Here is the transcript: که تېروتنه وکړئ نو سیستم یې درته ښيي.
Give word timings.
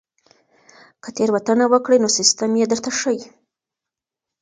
که 1.03 1.09
تېروتنه 1.15 1.65
وکړئ 1.69 1.97
نو 2.03 2.09
سیستم 2.17 2.51
یې 2.59 2.65
درته 2.71 2.89
ښيي. 2.99 3.21